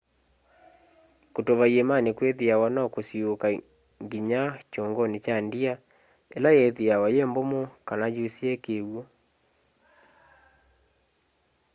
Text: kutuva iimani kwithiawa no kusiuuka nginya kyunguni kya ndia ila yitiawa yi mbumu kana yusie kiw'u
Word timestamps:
kutuva 1.33 1.65
iimani 1.69 2.09
kwithiawa 2.17 2.67
no 2.75 2.83
kusiuuka 2.93 3.47
nginya 4.03 4.41
kyunguni 4.71 5.17
kya 5.25 5.37
ndia 5.45 5.73
ila 6.37 6.49
yitiawa 6.57 7.07
yi 7.15 7.23
mbumu 7.29 7.61
kana 7.87 8.05
yusie 8.15 8.53
kiw'u 8.63 9.01